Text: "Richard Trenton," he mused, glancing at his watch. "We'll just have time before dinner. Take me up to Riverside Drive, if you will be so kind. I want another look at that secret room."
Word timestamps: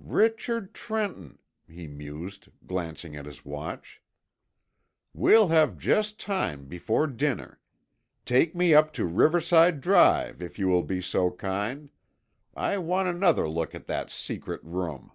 "Richard 0.00 0.74
Trenton," 0.74 1.38
he 1.68 1.86
mused, 1.86 2.48
glancing 2.66 3.14
at 3.14 3.26
his 3.26 3.44
watch. 3.44 4.02
"We'll 5.12 5.46
just 5.76 6.20
have 6.20 6.28
time 6.34 6.66
before 6.66 7.06
dinner. 7.06 7.60
Take 8.24 8.56
me 8.56 8.74
up 8.74 8.92
to 8.94 9.04
Riverside 9.04 9.80
Drive, 9.80 10.42
if 10.42 10.58
you 10.58 10.66
will 10.66 10.82
be 10.82 11.00
so 11.00 11.30
kind. 11.30 11.90
I 12.56 12.76
want 12.78 13.06
another 13.08 13.48
look 13.48 13.72
at 13.72 13.86
that 13.86 14.10
secret 14.10 14.64
room." 14.64 15.12